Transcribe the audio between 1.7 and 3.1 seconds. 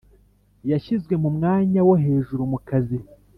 wo hejuru mukazi